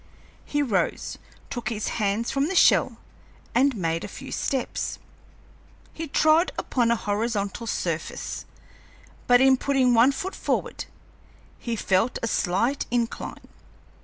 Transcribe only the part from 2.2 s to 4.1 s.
from the shell, and made a